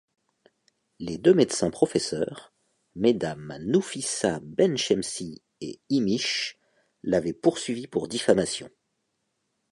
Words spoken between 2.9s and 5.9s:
Mmes Noufissa Benchemsi et